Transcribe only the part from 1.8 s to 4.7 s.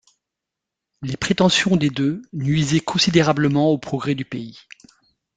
deux nuisaient considérablement aux progrès du pays.